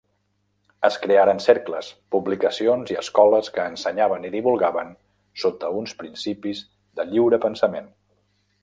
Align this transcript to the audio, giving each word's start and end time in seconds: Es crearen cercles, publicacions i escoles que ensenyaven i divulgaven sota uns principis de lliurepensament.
Es 0.87 0.95
crearen 1.01 1.41
cercles, 1.47 1.89
publicacions 2.15 2.95
i 2.95 2.97
escoles 3.03 3.53
que 3.59 3.67
ensenyaven 3.73 4.27
i 4.31 4.35
divulgaven 4.39 4.93
sota 5.45 5.71
uns 5.83 5.95
principis 6.03 6.65
de 7.01 7.09
lliurepensament. 7.13 7.97